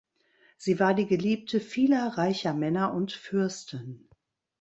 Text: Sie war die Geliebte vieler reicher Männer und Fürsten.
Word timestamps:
Sie 0.57 0.79
war 0.79 0.95
die 0.95 1.05
Geliebte 1.05 1.59
vieler 1.59 2.17
reicher 2.17 2.55
Männer 2.55 2.91
und 2.95 3.11
Fürsten. 3.11 4.09